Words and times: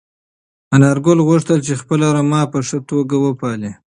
انارګل 0.75 1.19
غوښتل 1.27 1.59
چې 1.67 1.73
خپله 1.81 2.07
رمه 2.15 2.41
په 2.51 2.59
ښه 2.67 2.77
توګه 2.89 3.15
وپالي. 3.19 3.71